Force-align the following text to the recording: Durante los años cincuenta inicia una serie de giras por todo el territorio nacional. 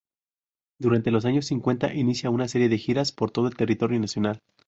Durante 0.79 1.11
los 1.11 1.25
años 1.25 1.45
cincuenta 1.45 1.93
inicia 1.93 2.31
una 2.31 2.47
serie 2.47 2.69
de 2.69 2.79
giras 2.79 3.11
por 3.11 3.29
todo 3.29 3.45
el 3.47 3.55
territorio 3.55 3.99
nacional. 3.99 4.41